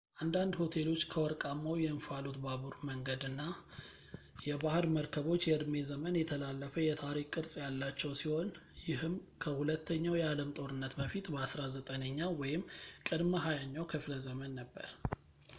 [0.23, 3.41] አንዳንድ ሆቴሎች ከወርቃማው የእንፋሎት ባቡር መንገድና
[4.47, 8.49] የባህር መርከቦች የእድሜ ዘመን የተላለፈ የታሪክ ቅርስ ያላቸው ሲሆን
[8.89, 12.65] ይህም ከሁለተኛው የአለም ጦርነት በፊት በ19ኛው ወይም
[13.09, 14.89] ቅድመ 20ኛው ክፍለ ዘመን ነበር